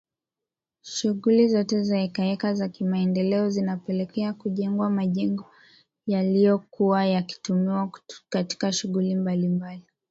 [0.81, 5.51] Shughuli zote na hekaheka za kimaendeleo zilipelekea kujengwa majengo
[6.07, 7.89] yaliyokuwa yakitumiwa
[8.29, 9.83] katika shughuli mbalimbali